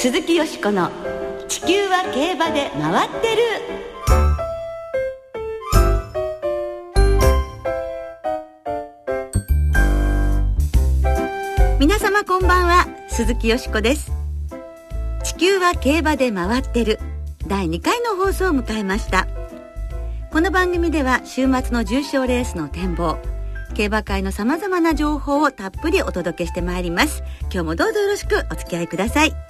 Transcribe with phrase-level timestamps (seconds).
[0.00, 0.92] 鈴木よしこの
[1.50, 3.42] 「地球は競馬で回ってる」
[11.80, 14.12] 皆様こんばんは鈴木よしこです。
[15.24, 17.00] 地球は競馬で回ってる。
[17.48, 19.26] 第2回の放送を迎えました。
[20.30, 23.18] この番組では週末の重賞レースの展望
[23.74, 27.24] 競馬界の様々な情報をたっぷりお届けしてまいります。
[27.52, 29.47] 今日もどうぞよろしくお付き合いください。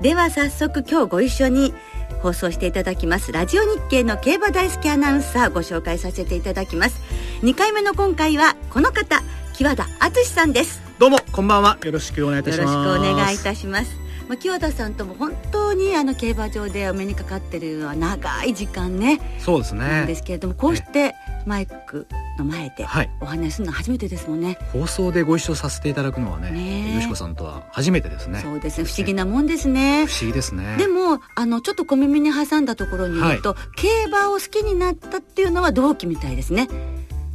[0.00, 1.74] では早速今日ご一緒に
[2.22, 7.00] 放送していただきますラジオ日経の競馬大好きアナウンサーご紹介させていただきます。
[7.42, 9.22] 2回目の今回はこの方
[9.54, 10.80] 木和田敦さんです。
[11.00, 11.78] どうもこんばんは。
[11.82, 12.74] よろしくお願いいたします。
[12.74, 13.90] よろしくお願いいたします。
[14.28, 19.20] まあ、清田さんとも本当にあの競馬場でお目にかかってるのは長い時間ね。
[19.38, 20.04] そうですね。
[20.06, 22.06] ですけれどもこうしてマイク
[22.38, 22.86] の前で
[23.20, 28.40] お話しするのは初めてですもんね、放送でご一緒させていただくのはねねよしこさんとは初めてですね。
[28.40, 28.80] そうです。
[28.80, 30.06] ね不思議なもんですね。
[30.06, 30.76] 不思議ですね。
[30.78, 36.68] でもあのちょっと小耳に挟んだところに言うと、はい、競馬を好きになったっていうのは同期みたいですね。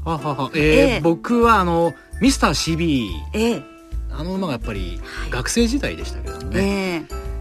[0.06, 0.52] ははは。
[0.54, 3.64] えー、えー、僕はあのミスター CB、えー、
[4.12, 7.34] あの馬がやっぱり学生時代でしたけどね、えー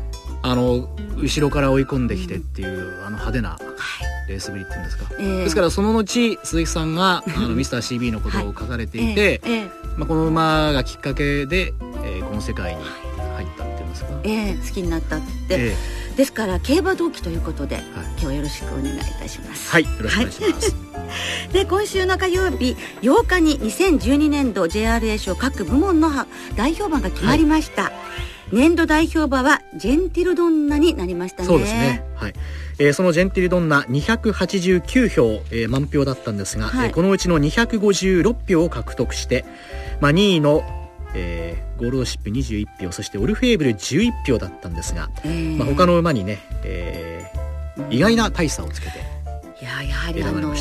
[0.42, 3.58] あの後ろから追い込んできてっていう、あの派手な
[4.28, 9.52] レースぶりっていうんですか、えー、ですからその後鈴木さんが あのミスター CB のことを書かれていて、はい。
[9.54, 15.74] えー、まあ、この馬がきっかけで、えー、この世界に入ったっていうんですか、えー、好きになったって、
[16.16, 19.70] ですから競馬同期ということで、はい、今日はよろしくお願いいたします。
[19.70, 20.76] はいよろしくお願いします、
[21.52, 26.10] で今週の火曜日8日に2012年度 JRA 賞各部門の
[26.56, 27.92] 代表馬が決まりました、はい
[28.53, 31.48] 年度代表馬はジェンティルドンナになりましたね。
[31.48, 32.05] そうですね。
[32.14, 32.34] はい。
[32.78, 39.45] えー、そのジェンティルドンナ289票、えー、満票だったんですが、はい、えー、このうちの256票を獲得して、
[40.00, 40.62] まあ、2位の、
[41.14, 45.56] えー、ゴールドシップ21票そしてオルフェーブル11票だったんですが、えー。
[45.56, 48.98] まあ、他の馬にね、えー、意外な大差をつけて
[49.61, 50.55] いややはりあの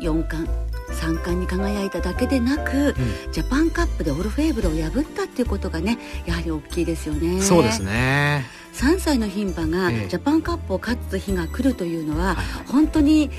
[0.00, 0.48] 4冠
[0.96, 2.94] 三冠に輝いただけでなく、
[3.26, 7.40] うん、ジャパンカップでオルフェーブルを破ったっていうことがねやはり大きいですよね。
[7.42, 8.44] そうですね。
[8.72, 13.30] 3歳の牝馬がジャパンカップを勝つ日が来るというのは、え本当に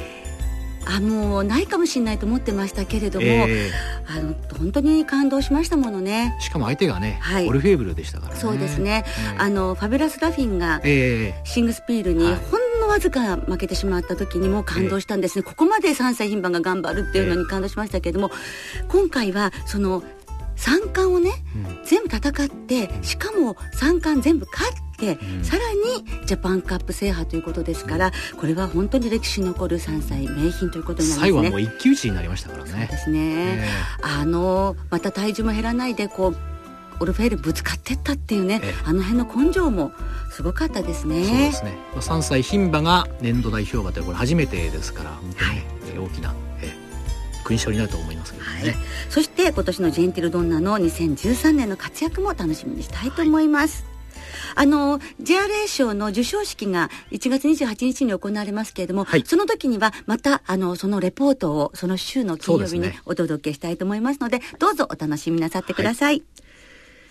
[0.89, 6.35] あもうないかもしれないと思ってましたけれども、えー、あの本当に感動しましたものね。
[6.39, 8.39] しかも相手がね、はい、オルフェーブルでしたからね。
[8.39, 9.03] そうですね、
[9.35, 10.81] えー、あのファビュラス・ラフィンが
[11.43, 12.66] シングスピールにほんの
[12.97, 18.31] わずか負けてしまった時にも感動したんですね、えー、ここまで3歳牝馬が頑張るっていうのに感動しましたけれども、
[18.89, 20.03] 今回はその
[20.55, 31.21] 三冠をね、うん、全部戦ってしかも三冠全部勝って、うん、さらにジャパンカップ制覇ということですから、うん、これは本当に歴史に残る3歳名品ということになりますね。
[31.21, 32.71] 最後はもう一騎打ちになりましたからね。
[32.71, 33.63] そうですね、
[34.01, 36.56] あのまた体重も減らないでこう
[36.99, 39.91] オルフェールぶつかってったっていうね、あの辺の根性も
[40.31, 41.25] すごかったですね。
[41.25, 41.77] そうですね。
[41.95, 45.65] 3歳牝馬が年度代表馬ってこれ初めてですから、本当に、ね、
[45.99, 46.73] はい、大きな、え
[47.43, 48.75] 勲章になると思いますけどね、はい、
[49.09, 53.83] そして今年のジェンティルドンナの2013年の活躍も楽しみにしたいと思います。
[53.83, 53.97] はい。
[54.55, 66.46] あの JRA 賞の授賞式が1月28日に行われますけれども、はい、その時にはまたあのそのレポートをその週の金曜日にお届けしたいと思いますので、ね、どうぞお楽しみなさってください、はい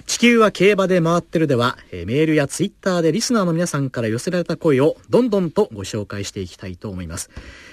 [0.06, 7.28] 地球は競馬で回ってるでは、えー、メールやツイッターでリスナーの皆さんから寄せられた声をどんどんとご紹介していきたいと思います。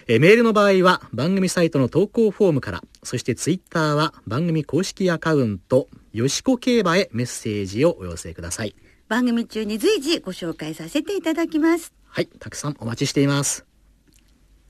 [0.07, 8.75] えー、メールの場合は番組サイトの投稿フォームから、そしてツイッターは番組公式アカウント、よしこ競馬へメッセージをお寄せください。
[9.07, 11.93] 番組中に随時ご紹介させていただきます。
[12.07, 13.65] はい、たくさんお待ちしています。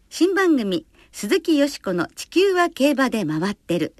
[0.09, 3.95] 新番組、鈴木よしこの地球は競馬で回ってる。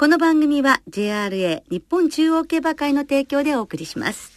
[0.00, 4.30] この番組は JRA 日本中央競馬会の提供でお送りします。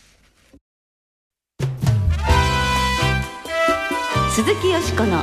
[4.31, 5.21] 鈴木よしこの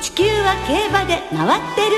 [0.00, 1.96] 地球は競馬で回ってる。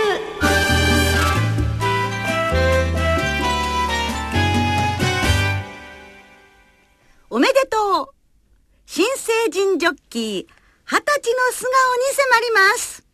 [7.31, 8.09] おめでとう
[8.85, 10.49] 新成人ジョッキー、二十
[10.89, 13.07] 歳の素顔に迫ります。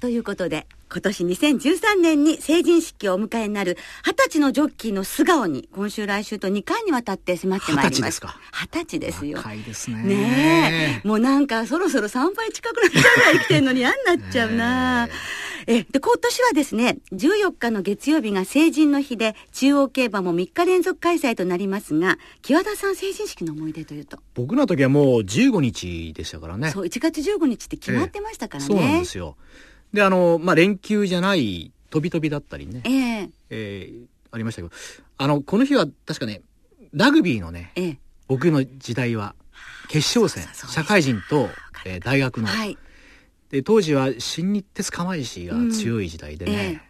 [0.00, 3.76] ということで、今年2013年に成人式をお迎えになる
[4.06, 7.90] 二十歳のジョッキーの素顔に今週来週と2回にわたって迫ってまいります。
[7.90, 9.38] 二十歳ですか二十歳ですよ。
[9.38, 10.02] 若いですね。
[10.02, 11.08] ねえ。
[11.08, 15.08] もうなんかそろそろ3倍近くなっちゃうぐらい生きてんのに嫌になっちゃうな
[15.66, 24.18] え、で、今年はですね、14日の月曜日が成人の日で、中央競馬も3日連続開催となりますが、木和田さん成人式の思い出というと？
[24.34, 26.70] 僕の時はもう15日でしたからね。
[26.70, 28.66] そう、1月15日って決まってましたからね。
[28.66, 29.36] えそうなんですよ。
[29.94, 32.82] で、あの、まあ、連休じゃない、飛び飛びだったりね。
[32.84, 33.22] ええ。
[33.22, 34.74] ー、えー、ありましたけど、
[35.16, 36.42] あの、この日は確かね、
[36.92, 39.36] ラグビーのね、ええ、僕の時代は
[39.88, 41.48] 決勝戦社会人と、
[41.86, 42.76] えー、大学の、はい、
[43.50, 46.58] で当時は新日鉄釜石が強い時代でね、うん。
[46.58, 46.80] ええ、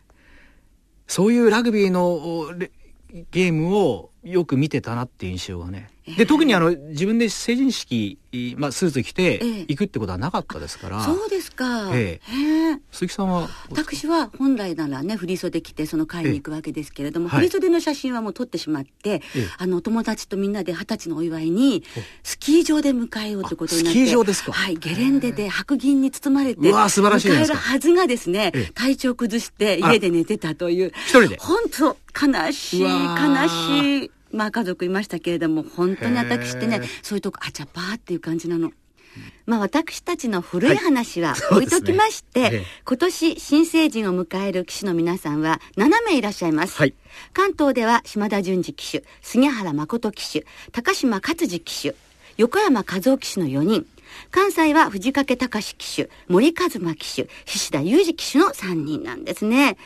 [1.06, 2.54] そういうラグビーの
[3.30, 5.90] ゲームをよく見てたなっていう印象がね。
[6.18, 8.18] で特にあの自分で成人式、
[8.58, 19.22] まあ、スーツ着て行くってことはなかったですから、そうですか、ええ、鈴木さんは私は本来ならね振袖着てその会に行くわけですけれども、振り袖の写真はもう撮ってしまって、
[19.56, 21.82] あの友達とみんなで二十歳のお祝いに
[22.22, 24.52] スキー場で迎えようということになってスキー場ですか。
[24.52, 31.38] はいゲレンデで白銀に包まれてうわ素晴らしい迎えるはずがですね、体調崩して家で寝てたという一人で。
[31.38, 38.72] 本当悲しい悲しいまあ家族いましたけれども、本当に私ってね、そういうとこ、あちゃぱーっていう感じなの。
[39.46, 46.76] まあ私たちの古い話は置いときまして、はいね、今年新成人を迎える騎手の皆さんは7名いらっしゃいます。
[46.76, 46.94] はい、
[47.32, 51.94] 関東では島田淳二騎手、杉原誠騎手、高島勝次騎手、
[52.36, 53.86] 横山和夫騎手の4人。
[54.30, 59.76] 関西は藤掛隆騎手、森和馬騎手、菱田裕二騎手の3人なんですね。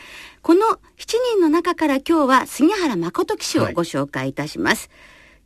[0.43, 0.79] この7
[1.35, 4.89] 人の中から今日は杉原誠騎手をご紹介いたします。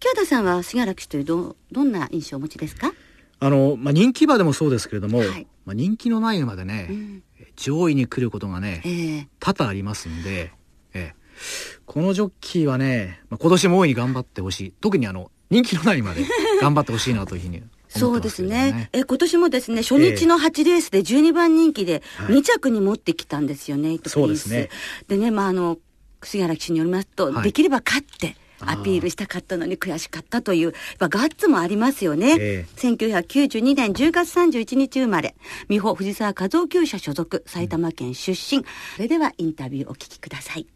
[0.00, 2.92] 京、は、田、さんは杉原騎手というどどんな印象をお持ちですか？
[3.40, 7.22] あの、まあ、人気馬でもそうですけれども、はい、まあ、人気のない馬でね、うん、
[7.56, 10.52] 上位に来ることがね、えー、多々ありますんで、
[10.94, 14.74] えー、このジョッキーはね、まあ、今年も大いに頑張ってほしい。
[14.80, 16.24] 特にあの、人気のない馬で
[16.60, 17.62] 頑張ってほしいなというふうに
[17.98, 18.88] そうですね。
[18.92, 24.68] え、今年もですね、初日の8レースで12番人気で2着に持ってきたんですよね、はい、そうですね。
[25.08, 25.78] でね、まあ、あの、
[26.22, 32.36] 杉原騎手によりますと、はい、できれば勝って、アピールしたかったのに悔しかったという、ガッツもありますよね。
[32.38, 35.34] えー、1992年10月31日生まれ、
[35.68, 38.58] 美穂藤沢和夫厩舎所属、埼玉県出身。
[38.58, 38.64] うん、
[38.96, 40.66] それではインタビューお聞きください。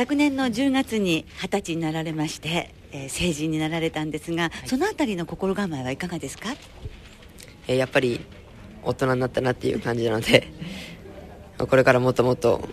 [0.00, 6.54] 昨年の10月に二十歳になられまして、えー、成人になられたんですが、はい、そのあたりの心構えはいかがですか、
[7.68, 8.24] えー、やっぱり
[8.82, 10.48] 大人になったなっていう感じなので
[11.68, 12.66] これからもっともっと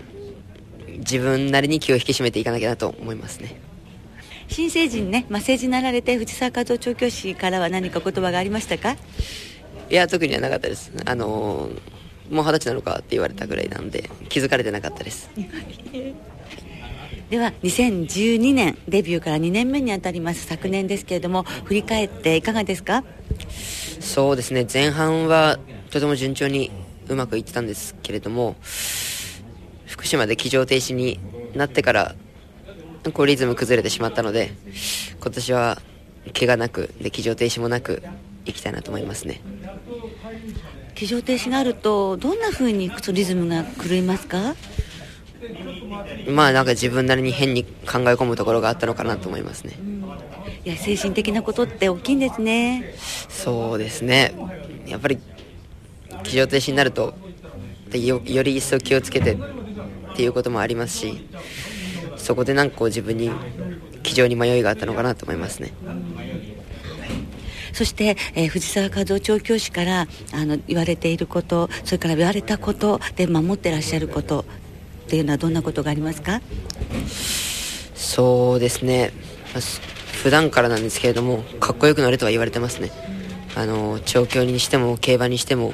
[1.00, 3.60] 自分なりに気を引き締めていかなきゃなと思いますね。
[4.48, 8.96] 新成人ね、まあ、成人になられて藤沢和夫調教師からは何か言葉がありましたか？
[9.90, 10.94] いや特にはなかったです。
[11.04, 15.30] あのー、もう二十歳なのかって言われたぐらいなんで気づかれてなかったです
[17.30, 23.04] では2012年デビューから2年目にあたります昨年ですけれども振り返っていかがですか？
[24.00, 24.66] そうですね。
[24.72, 25.60] 前半は
[25.92, 26.72] とても順調に
[27.10, 28.56] うまくいってたんですけれども
[29.86, 31.20] 福島で騎乗停止に
[31.54, 32.16] なってから
[33.14, 34.52] こうリズム崩れてしまったので
[35.20, 35.82] 今年は
[36.38, 38.04] 怪我なくで騎乗停止もなく
[38.46, 39.42] いきたいなと思いますね。
[40.96, 44.56] 騎乗停止があるとどんなふうにリズムが狂いますか？
[46.28, 50.04] まあなんか自分なりに変に考え込むところがあったのかなと思いますね、うん、
[50.66, 52.94] いや精神的なことって大きいんですね。
[53.30, 54.34] そうですね。
[54.86, 55.20] やっぱり
[56.24, 57.14] 気象停止になると
[57.94, 59.38] よより一層気をつけてっ
[60.16, 61.28] ていうこともありますし
[62.18, 63.32] そこでなんかこう自分に
[64.04, 65.74] 気丈に迷いがあったのかなと思いますね、
[67.74, 74.46] そして、えー、藤沢和夫調教師からあの言われていることそれから言われたことで守ってらっしゃること
[75.08, 76.42] っていうのはどんなことがありますか？
[77.96, 79.14] そうですね。
[80.22, 82.92] 普段からなんですけれどもかっこよくなれとは言われてますね、
[83.56, 85.74] あの調教にしても競馬にしても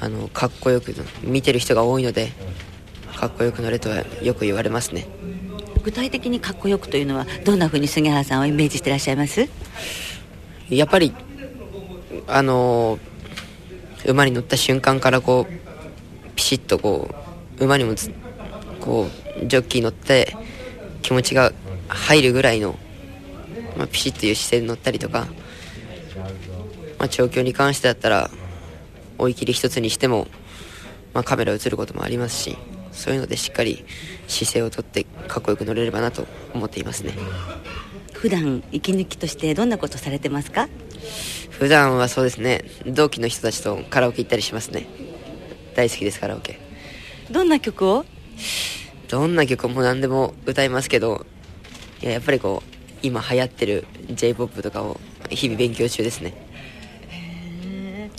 [0.00, 0.92] あのかっこよく
[1.22, 2.32] 見てる人が多いので
[3.16, 5.06] かっこよくなれとはよく言われますね。
[5.84, 9.48] 具体的にかっこよくというのはどんなふうに杉原さんをイメージしてらっしゃいます？
[10.70, 11.14] やっぱり
[12.26, 12.98] あの
[14.04, 15.52] 馬に乗った瞬間からこう
[16.34, 17.08] ピシッとこ
[17.60, 17.94] う馬にも
[18.84, 19.08] こ
[19.42, 20.36] うジョッキー乗って
[21.00, 21.52] 気持ちが
[21.88, 22.78] 入るぐらいの、
[23.78, 25.26] まあ、ピシッという姿勢で乗ったりとか、
[26.98, 28.30] まあ、調教に関してだったら
[29.16, 30.26] 追い切り一つにしても、
[31.14, 32.58] まあ、カメラ映ることもありますし
[32.92, 33.86] そういうのでしっかり
[34.28, 37.14] 姿勢をとってかっこよく乗れればなと思っていますね。
[38.12, 40.68] 普段息抜きとしてどんなことされてますか？
[41.50, 44.86] 普段はそうですね同期の人たちとカラオケ行ったりしますね。
[45.74, 46.58] 大好きですカラオケ。
[47.30, 48.04] どんな曲を？
[49.08, 51.26] どんな曲も何でも歌いますけど
[52.02, 54.98] いややっぱりこう今流行ってる j p o p とかを
[55.30, 56.34] 日々勉強中ですね。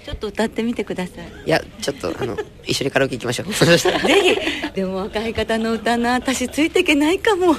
[0.04, 1.48] ちょっと歌ってみてください。
[1.48, 3.48] いやちょっとあの 一緒にカラオケ行きましょう。
[3.54, 4.72] ぜひ。
[4.74, 7.56] でも若い方の歌な私ついていけないかも。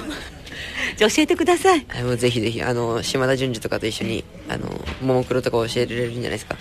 [0.95, 4.67] じゃ教えてくださいもうぜひぜひあの島田純次とかと一緒にあの
[5.01, 6.57] ももクロとか教えられるんじゃないですか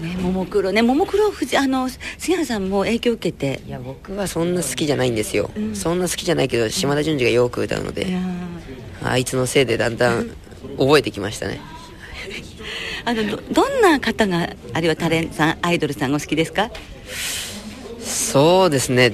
[0.00, 0.72] ねももクロ。
[0.72, 1.88] ねももクロあの
[2.18, 3.62] 杉原さんも影響を受けて。
[3.66, 8.06] いや僕はそんな好きじゃないんですよ、うん、そんな好きじゃないけど島田純次がよく歌うので、
[9.02, 10.28] あいつのせいでだんだん
[10.78, 11.60] 覚えてきましたね。
[13.04, 16.70] あのどどんな方があるいはタレントさんアイドルさんがお好きですか？
[18.00, 19.12] そうですね。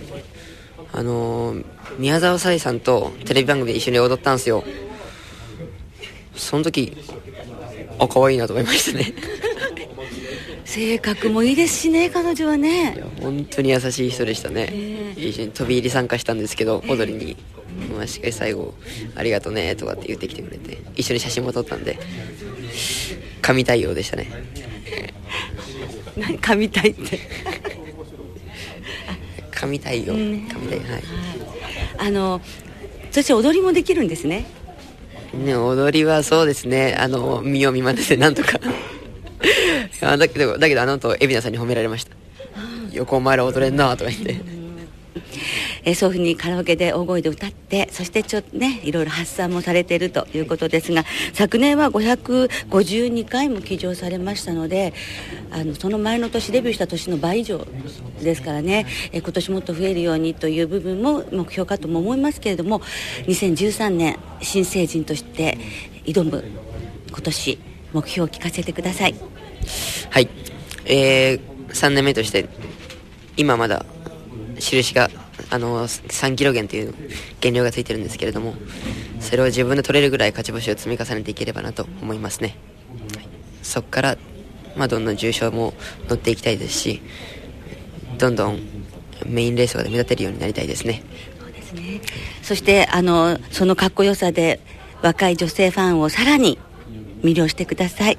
[0.92, 1.56] あの
[1.98, 4.64] 宮沢沙莉さんとテレビ番組で一緒に踊ったんですよ。
[6.34, 6.96] その時
[7.98, 9.12] あ可愛いなと思いましたね
[10.72, 12.94] 性格もいいですしね彼女はね。
[12.94, 17.36] いや本当に優しい人でしたね、えー、一緒に飛び入り参加したんですけど、踊りに、
[17.94, 18.72] まあ、しっかり最後
[19.14, 21.98] 「ありがとね」とかって言ってきてくれて一緒に写真も撮ったんで
[23.42, 24.28] 神対応でしたね。
[26.16, 27.18] 何 神対って。
[29.52, 31.02] 神対応、神対応はい。
[31.98, 32.40] あの
[33.10, 34.46] そして踊りもできるんですね。
[35.34, 36.96] ね踊りはそうですね。
[36.98, 38.58] あの見よう見まねでなんとか
[40.02, 42.16] あだけどだけどあの後海老名さんに褒められました。
[42.92, 44.62] 横お前ら踊れんなとか言って。
[45.84, 54.94] えそういうふうにカラオケで大声で歌ってそしてちょっとねいろいろ発散もされているということですが昨年は552回も騎乗されましたので
[55.50, 57.66] あのその前の年デビューした年の倍以上
[58.22, 58.86] ですからね。
[59.12, 62.80] え今年もっと増えるようにという部分も目標かとも思いますけれども
[63.26, 65.58] 2013年新成人として
[66.04, 66.44] 挑む
[67.08, 67.58] 今年
[67.92, 69.31] 目標を聞かせてください
[70.10, 70.28] はい。
[70.84, 72.48] えー、3年目として
[73.36, 73.84] 今まだ
[74.58, 75.10] 印が
[75.50, 76.94] あの3キロ減という
[77.40, 78.54] 減量がついてるんですけれども
[79.20, 82.56] それを自分で取れるぐらい勝ち星を積み重ねていければなと思いますね、
[83.14, 83.28] はい、
[83.62, 84.18] そこから、
[84.76, 85.74] まあ、どんどん重賞も
[86.08, 87.02] 乗っていきたいですし
[88.18, 88.60] どんどん
[89.26, 91.02] メインレースが目立てるようになりたいですね。
[91.38, 92.00] そうですね。
[92.42, 94.60] そしてあのそのかっこよさで
[95.00, 96.58] 若い女性ファンをさらに
[97.22, 98.18] 魅了してください。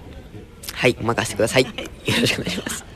[0.73, 1.63] はい任せてください。
[1.63, 1.69] よ
[2.21, 2.93] ろしくお願いします。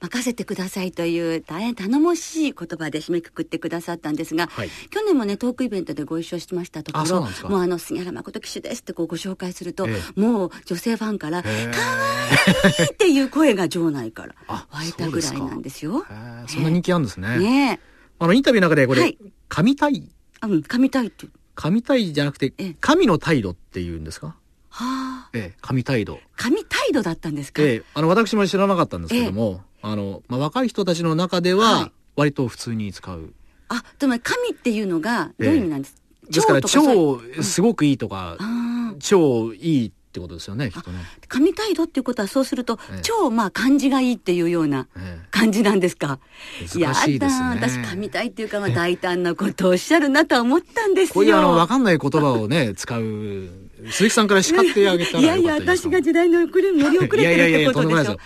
[0.00, 14.34] 任せてくださいという大変頼もしい言葉で締めくくってくださったんですが、はい、去年もねトークイベントでご一緒しましたところもうあの杉原誠騎手ですってこうご紹介すると、ええ、もう女性ファンから「かわいい!」っていう声が場内から
[14.70, 16.06] 湧いたぐらいなんですよ。
[16.46, 17.38] そんな人気あるんですね。
[17.38, 17.80] ね
[18.20, 19.18] あのインタビューの中でこれ、はい、
[19.48, 20.08] 神対。
[20.42, 24.36] うん神対って神対じゃなくて、神の態度っていうんですか？
[24.70, 26.20] はあ、ええ、神態度。
[26.36, 27.62] 神態度だったんですか？
[27.62, 33.32] ええ、あの私も知らなかったんですけども、あの、まあ、若い人たちの中では、割と普通に使う。
[33.68, 35.94] あ、でも神っていうのが、どういう意味なんです？
[35.94, 40.98] か、えですから、超、すごくいいとか、うん、超いいってことですよね、きっとね。
[41.28, 44.88] 神態度っていうことは、そうすると、え超、まあ、感じがいいっていうような
[45.30, 46.18] 感じなんですか？
[46.60, 47.46] え難しいですね。
[47.50, 51.14] 私、神態っていうか、まあ、大胆なことをおっしゃるなとは思ったんですよ。
[51.14, 53.48] こういう、あの、わかんない言葉をね、使う。
[53.90, 58.18] 鈴木さんから叱ってあげたらいやいや、私が時代の遅れ、乗り遅れてるってことでしょ。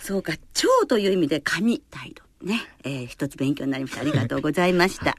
[0.00, 2.22] そうか、超という意味で神態度。
[2.46, 4.00] ね、えー、一つ勉強になりました。
[4.00, 5.06] ありがとうございました。
[5.06, 5.14] はい、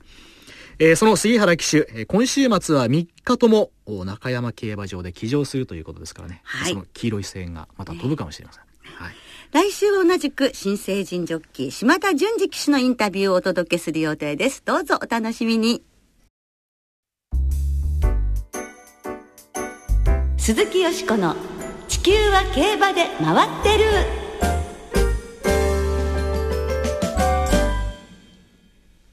[0.80, 8.64] えー、その杉原騎手、今週末は3日とも中山競馬場で騎乗するということですからね、はい、その黄色い線がまた飛ぶかもしれません。
[8.64, 9.16] ね、はい
[9.52, 14.62] 来週は同じく新成人ジョッキー島田淳二騎手のインタビューをお届けする予定です。
[14.66, 15.87] どうぞお楽しみに。
[20.48, 21.36] 鈴木よしこの
[21.90, 23.84] 地球は競馬で回ってる。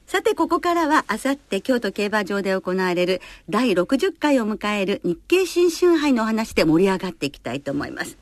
[0.07, 8.17] さて、ここからは、あさって京都競馬場で行われる第60回を迎える日経新春杯の話で盛り上がっていきたいと思います。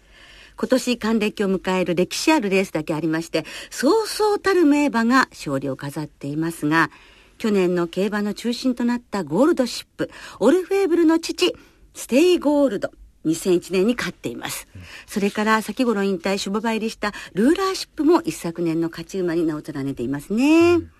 [0.58, 6.90] 今年還暦を迎える歴史あるレースだけありまして、そうそうたる名馬が勝利を飾っていますが、
[7.38, 11.56] 去年の競馬の中心となったゴールドシップ、オルフェーブルの父、
[11.94, 12.90] ステイゴールド。
[13.26, 14.68] 2001年に勝っています。
[15.08, 20.74] それから先頃引退、種牡馬入りしたルーラーシップも一昨年の勝ち馬に名を連ねていますね。
[20.74, 20.92] うん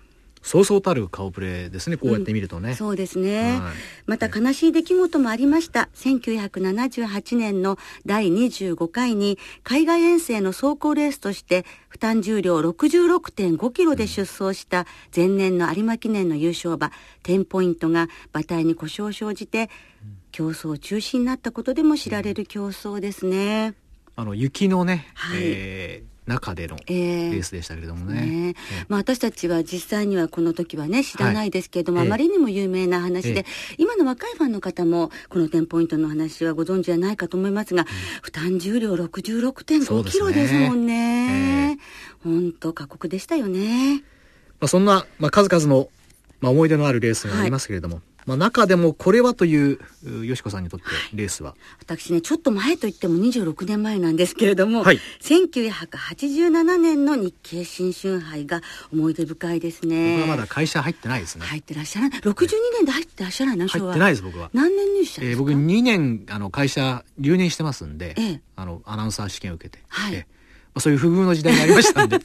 [0.44, 3.72] そうそうたる顔ぶれですねこうやって見るとね、うん、そうですね、はい、
[4.06, 19.70] また悲しい出来事もありました1978年の第25回に海外遠征の走行レースとして負担重量66.5キロで出走した前年の有馬記念の優勝馬10ポイントが馬体に故障を生じて
[20.34, 23.74] 競争中止になったことでも知られる競争ですね、
[24.16, 28.22] あの雪のね、はい、えー中でのレースでしたけれどもね。
[28.22, 28.54] えーね、
[28.88, 33.44] まあ、私たちは実際にはこの時はね知らないですけれども、はい、あまりにも有名な話で、えー、
[33.76, 37.86] 今の若いファンの方もこの10ポイントの話はご存知じゃないかと思いますが、うん、
[38.22, 41.78] 負担重量66.5キロですもんね。
[42.24, 44.02] 本当、えー、過酷でしたよね。
[44.58, 45.90] まあ、そんな、まあ、数々の、
[46.40, 49.78] まあ、思い出のあるレースがありますけれども、はいまあ、中でもこれはという
[50.24, 58.60] よしこさんにとってレースは、はい、私ねちょっと前といっても26年前なんですけれども、はい、1987年の日経新春杯が
[58.92, 60.18] 思い出深いですね。
[60.18, 61.44] 僕はまだ会社入ってないですね。
[61.46, 62.20] 入ってらっしゃらない。
[62.20, 64.50] 62年で入ってらっしゃらないの入ってないです僕は。
[64.52, 70.26] 何年入社ですか、えー、僕2年あの会社留年してますんで、ええ、あのアナウンサー試験を受けて、はい、え
[70.80, 72.16] そういう不遇の時代になりましたんで。
[72.18, 72.20] あ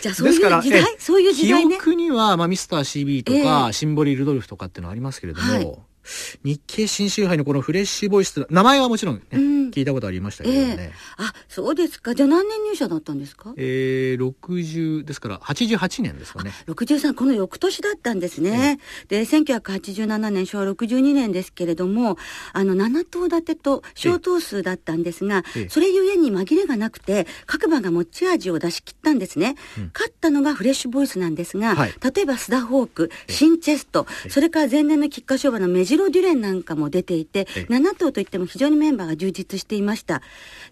[0.00, 1.74] じゃあそういう時代そういう時代ね。
[1.76, 5.78] 記憶には、まあ、ミスター CB とか、えー、シンボリ・ルドルフとかっていうのはありますけれども、はい
[6.44, 12.14] 日経新州杯のこのフレッシュボイス名前はもちろんね、うん、聞いたことありましたけどね、えー、あそうですか。
[12.14, 13.52] じゃあ何年入社だったんですか？
[13.56, 16.52] えー、60ですから88年ですかね。
[16.66, 22.16] 63この翌年だったんですね、えー、で1987年昭和62年ですけれども
[22.52, 40.22] あの7頭立てと小頭数だったんですが、えー、それゆえに紛れがなくて各馬が持ち味を出し切ったんですね、うん、勝ったのがフレッシュボイスなんですが、はい、例えばスダホークシンチェストそれから前年の菊花賞馬のメジロデュレンなんかも出ていて、7頭といっても非常にメンバーが充実していました。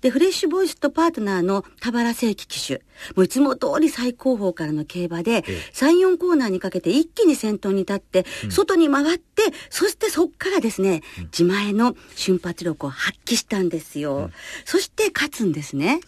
[0.00, 2.83] で、フレッシュボイスとパートナーの田原正規騎手、
[3.14, 5.42] もういつも通り最高峰からの競馬で、
[5.73, 14.30] 3、4コーナーにかけて一気に先頭に立って、外に回って、そしてそっからですね、自前の瞬発力を発揮したんですよ。
[14.64, 16.00] そして勝つんですね。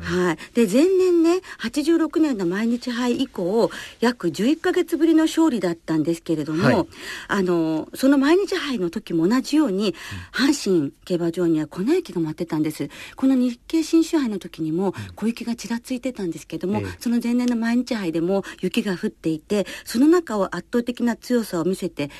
[0.00, 0.36] はい。
[0.54, 6.86] で、前年ね、86年の毎日杯以降、約11ヶ月ぶりの勝利だったんですけれども、はい、
[7.28, 9.94] あの、その毎日杯の時も同じように、
[10.32, 12.88] 阪神競馬場には粉雪が舞ってたんです。
[13.16, 22.10] この日経新州杯の時にも小雪がちらついてたんですけども、その前年の毎日杯でも雪が降っていて、その中を圧倒的な強さを見せて、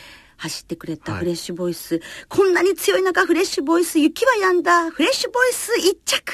[0.42, 4.90] 走ってくれたフレッシュボイス、はい、こんなに強い中フレッシュボイス雪は止んだ。
[4.90, 6.32] フレッシュボイス一着！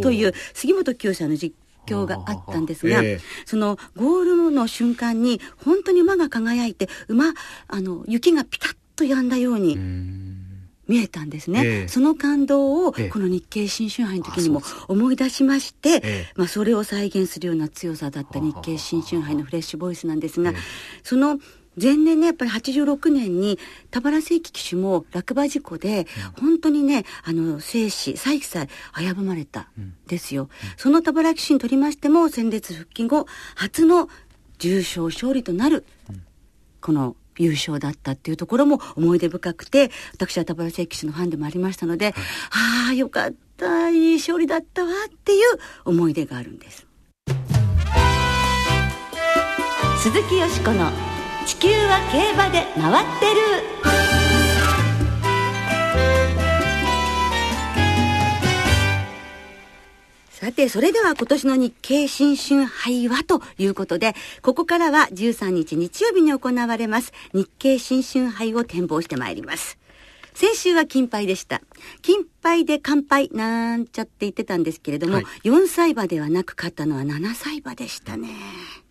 [0.00, 7.32] という杉本清さんの実況があったんですが、えー、そのゴールの瞬間に本当に馬が輝いて馬
[7.66, 9.76] あの雪がピタッと止んだように
[10.88, 20.52] 見えたんですね、えー、その感動をこの日経新春杯の時にも思い出しまして、えー、まあ、それを再現するような強さだった日経新春杯のフレッシュボイスなんですが、
[21.02, 21.38] その
[21.80, 23.58] 前年ねやっぱり86年に
[23.90, 26.06] 田原正規騎手も落馬事故で、
[26.38, 29.94] うん、本当にねあの生死再起さえ危ぶまれたん。
[30.08, 34.08] ですよ、うん、その田原騎手にとりましても戦列復帰後初の
[34.58, 35.84] 重賞勝利となる、
[36.80, 42.14] この優勝だったっていうところも思い出深くて私は田原正騎手のファンでもありましたので、はい、
[42.86, 46.86] ああよかったいい勝利だったわっていう思い出があるんです。
[50.02, 50.90] 鈴木よしこの
[51.44, 53.98] 「地球は競馬で回ってる」
[60.38, 69.78] さて、それでは今年の日経新春杯はということで、ここからは13日日曜日に行われます日経新春杯を展望してまいります。
[70.34, 71.60] 先週は金杯でした。
[72.02, 78.28] 金杯で乾杯なんちゃって言ってたんですけれども、はい、4歳馬ではなく勝ったのは7歳馬でしたね。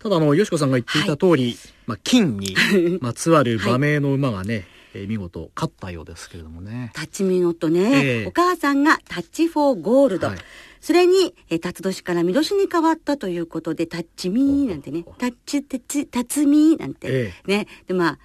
[0.00, 1.56] ただあの、よしこさんが言っていた通り、はい、
[1.86, 2.54] まあ、金に
[3.00, 6.90] まつわる馬名の馬がね、はいえー、見事勝ったようですけれどもね。
[6.94, 10.28] タッチミノットね、えー、お母さんがタッチフォーゴールド。
[10.28, 10.38] はい、
[10.80, 17.66] それに、えー、辰年から見年に変わったということで、タッチミーなんてね、タッチ、タッチ、タツミーなんて、えー、ね。
[17.86, 18.18] で、まあ、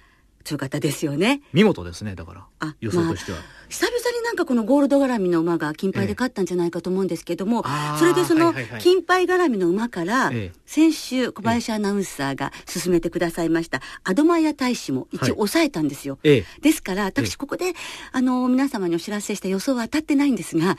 [0.44, 1.40] 強かったですよね。
[1.52, 2.44] 見事ですね、だから。
[2.60, 3.38] あ、予想としては。
[3.38, 10.30] まあ久々になんかこのゴールド絡みの馬が金牌で勝ったんじゃないかと思うんですけども、ええ、それでその金牌絡みの馬から、
[10.66, 16.18] 先週小林アナウンサーが進めてくださいました、アドマイヤ大使も一応抑えたんですよ。
[16.22, 17.72] はい、ですから、私ここで、
[18.12, 20.76] あの、皆様にお知らせした予想は当たってないんですが、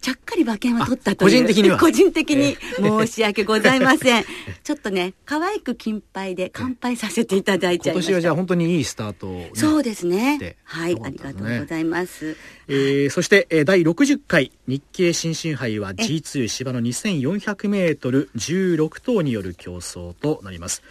[0.00, 1.78] ちゃっかり馬券は取ったという個人的には。
[1.78, 4.24] 個人的に申し訳ございません。
[4.62, 8.12] ちょっとね可愛く金杯で乾杯させていただいちゃいました。
[8.12, 10.56] 今年はじゃあ本当にいいスタート、ね、そうですね。
[10.64, 12.36] はい、ね、ありがとうございます、
[12.68, 20.82] えー、そして、えー、第60回日経新春杯は G2 芝の 2400m16 頭による競争となります。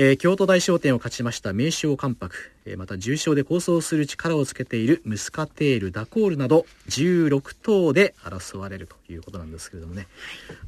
[0.00, 10.06] えー、京都大商店を勝ちました名将関白、えー、また重賞で構想する力をつけているムスカテールダコールなど16頭で争われるということなんですけれどもね、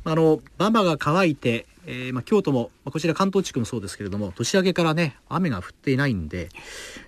[0.04, 6.48] あの馬場が乾いて、えー、まあ、京都も、まあ、こちら関東地区もそうですけれども年明けからね雨が降っていないんで、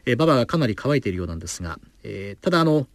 [0.06, 2.86] えー、馬場がかなり乾いているようなんですが、えー、ただあの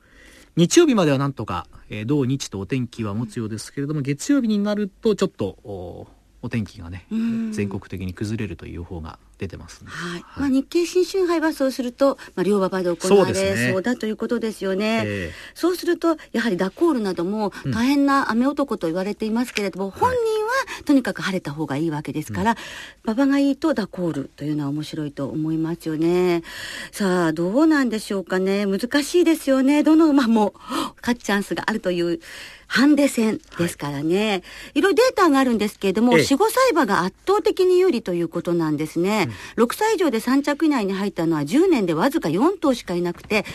[0.56, 6.08] 日曜日まではなんとか、えー、土日とお天気は持つようですけれども月曜日になるとちょっと
[6.42, 7.06] お天気がね
[7.52, 15.00] 全国的に崩れるという予報が出てます、ね、はい、はい、まあ、日経新春杯はそうすると、まあ、両馬場で行われそうだということですよね。
[15.02, 15.28] そう、え。
[15.28, 20.47] ー、そうするとやはりダコールなども大変な雨男と言われていますけれども、うん、本人は
[20.86, 22.58] とにかく晴れた方がいいわけですから、
[23.04, 26.44] 馬場がいいとダコールというのは面白いと思いますよね。
[26.92, 28.66] さあどうなんでしょうかね。
[28.66, 29.84] 難しいですよね。
[29.84, 30.54] どの馬も
[31.02, 32.20] 勝つチャンスがあるという
[32.68, 34.44] ハンデ戦ですからね、はい、
[34.76, 39.30] いろいろデータがあるんですけれども、ええ、4、5歳馬が圧倒的に有利ということなんですね。
[39.56, 43.46] うん、6歳以上で3着以内に入ったのは10年でわずか4頭しかいなくて、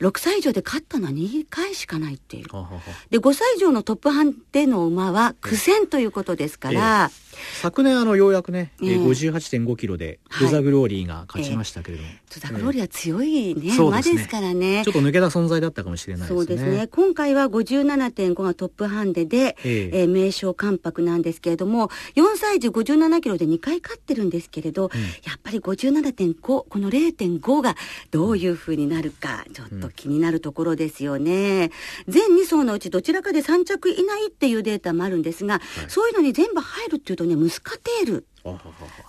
[0.00, 2.46] 6歳以上で勝ったのは2回しかないっていう。
[3.10, 7.23] で、5歳以上のトップハンデの馬は苦戦ということですから、え
[7.60, 14.82] 昨年あのようやくね、えー、58.5キロでドザグローリーが勝ちましたけれども、はいドザグローリーは強いね、えー、馬ですからね。
[14.84, 16.36] ちょっと抜けた存在だったかもしれないですね。
[16.36, 16.88] そうですね。
[16.88, 27.76] 今回は57.5がトップハンデで、えー、えー、名称関白なんですけれども4歳児57キロで2回勝ってるんですけれど、うん、やっぱり57.5この0.5が
[28.10, 31.70] どういうふうになるかちょっと気になるところですよね、
[32.06, 38.26] うん、全2層のうちどちらかで3着以内っていうデータもあるんですが、はい、そういうのに全部入るっていうとねムスカテール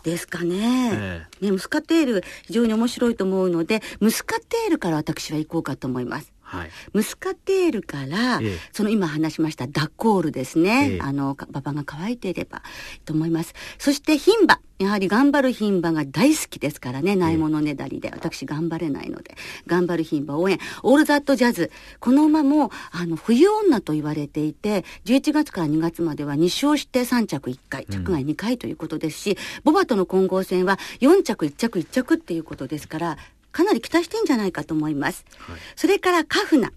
[0.04, 0.92] ですかね。
[0.94, 12.62] えー、ねムスカテール非常に面白いと思うのでムスカテールから私は行こうかと思いますはい、ムスカテールから、ええ、その今話しましたダッコールですね、え、あの馬場が乾いていれば
[13.04, 13.54] と思います。
[13.80, 14.60] そして牝馬。
[14.78, 17.16] やはり頑張る牝馬が大好きですからね。
[17.16, 18.10] ないものねだりで。
[18.12, 19.36] 私頑張れないので。
[19.68, 20.60] 頑張る牝馬応援。
[20.84, 21.72] オールザットジャズ。
[22.02, 27.86] この馬もあの冬女と言われていて11月から2月までは2勝して3着1回。
[27.86, 33.18] 着外2回ということですし、うん、ボバとの混合戦は4着1着1着っていうことですから
[33.56, 35.24] かなり期待してんじゃないかと思います。
[35.38, 36.74] はい、それからカフナ。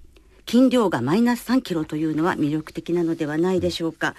[0.47, 4.15] 斤量がマイナス3キロというのは魅力的なのではないでしょうか。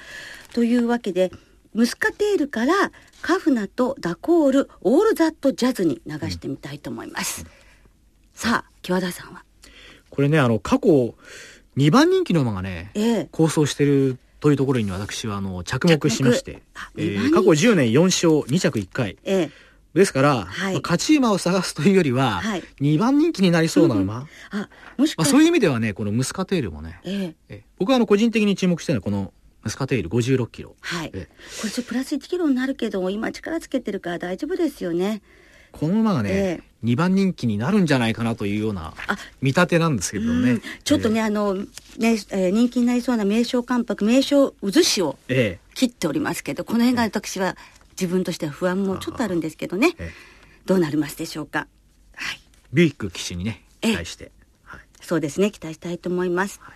[0.54, 1.32] というわけで、
[1.74, 2.91] ムスカテールから
[3.22, 7.43] カフナとダコール、オールザットジャズに流してみたいと思います。
[7.43, 7.48] うん、
[8.34, 9.45] さあ、木和田さんは？
[10.10, 11.15] これね、あの、過去、
[11.78, 16.62] 2番人気の馬がね、ええ、構想してるというところに私はあの着目しまして、
[16.98, 19.52] えー、過去10年4勝2着1回、ええ、
[19.93, 30.75] ですから、はい、まあ、勝ち馬を探すというよりは、はい、2番人気になりそうな馬、あもしまあ、そういう意味ではねこのムスカテールもね、えー、え僕はあの個人的に注目してるのはこのムスカテール56キロ。
[30.80, 35.21] はい、えー、これちょプラス1キロになるけど今力つけてるから大丈夫ですよね。
[35.71, 38.93] この馬がね、えー、2番人気になるんじゃないかなというような
[39.41, 40.62] 見立てなんですけどね。
[40.84, 41.65] ちょっとね、えー、あの、ね、
[41.97, 45.19] えー、人気になりそうな名称関白、名称渦潮を
[45.75, 47.56] 切っておりますけど、この辺が私は
[47.99, 49.95] 自分としては不安もちょっとあるんですけどね、
[50.65, 51.67] どうなりますでしょうか。
[52.15, 52.39] はい。
[52.71, 54.31] ビュイック騎手にね、期待して、
[54.63, 54.79] はい。
[55.01, 56.59] そうですね、期待したいと思います。
[56.62, 56.75] はい、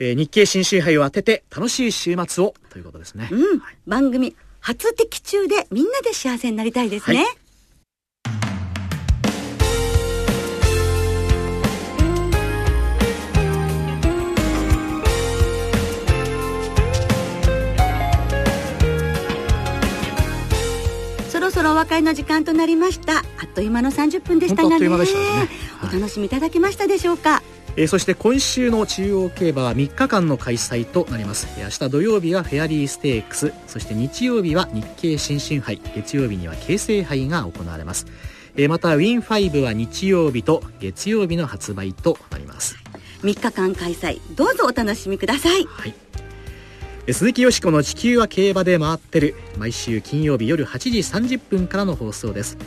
[0.00, 3.28] えー、日経新春杯を当てて楽しい週末をということですね。
[3.30, 3.58] うん。
[3.60, 7.24] はい、番組初的中でみんなで幸せになりたいですね。
[21.66, 23.18] ろお別れの時間となりました。
[23.18, 27.42] あっという間の30分でしたがね、ね、お楽しみいただけましたでしょうか、
[27.76, 33.52] えー、そして今週の中央競馬は3日間の開催となります、えー、明日土曜日はフェアリーステークス。
[33.66, 35.80] そして日曜日は日経新春杯。
[35.94, 38.06] 月曜日には京成杯が行われます、
[38.56, 42.76] えー、またウィン5は日曜日と月曜日の発売となります。
[43.22, 44.20] 3日間開催。
[44.36, 45.94] どうぞお楽しみください、はい
[47.12, 49.36] 鈴木よしこの地球は競馬で回ってる。
[49.58, 52.58] 毎週金曜日夜8時30分からの放送です。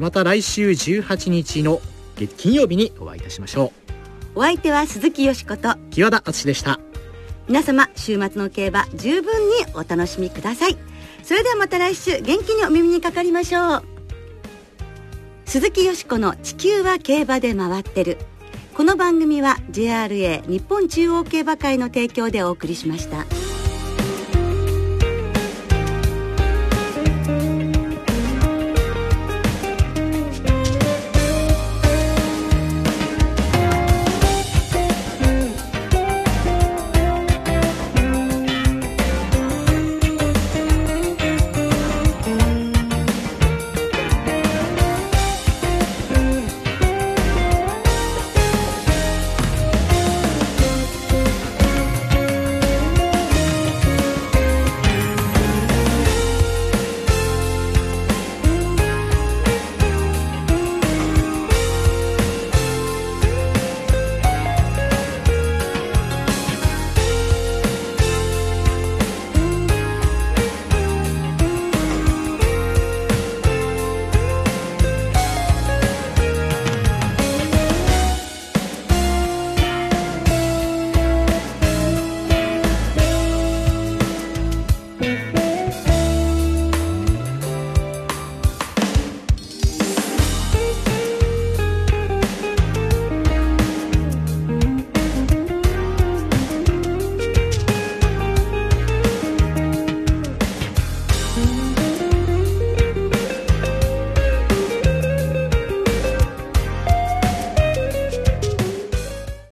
[0.00, 1.80] また来週18日の
[2.36, 3.72] 金曜日にお会いいたしましょ
[4.36, 4.38] う。
[4.38, 6.78] お相手は鈴木よしこと木和田敦でした。
[7.48, 10.76] 皆様週末の競馬十分にお楽しみください。
[11.24, 13.82] それではまた来週元気にお耳にかかりましょう。
[15.46, 18.18] 鈴木よしこの地球は競馬で回ってる。
[18.72, 23.26] この番組は JRA 日本中央競馬会の提供でお送りしました。